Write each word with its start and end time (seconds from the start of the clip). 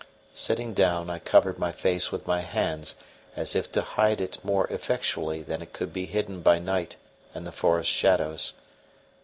Sitting 0.33 0.73
down, 0.73 1.11
I 1.11 1.19
covered 1.19 1.59
my 1.59 1.71
face 1.71 2.11
with 2.11 2.25
my 2.25 2.41
hands 2.41 2.95
as 3.35 3.55
if 3.55 3.71
to 3.73 3.83
hide 3.83 4.19
it 4.19 4.43
more 4.43 4.65
effectually 4.71 5.43
than 5.43 5.61
it 5.61 5.73
could 5.73 5.93
be 5.93 6.07
hidden 6.07 6.41
by 6.41 6.57
night 6.57 6.97
and 7.35 7.45
the 7.45 7.51
forest 7.51 7.91
shadows. 7.91 8.55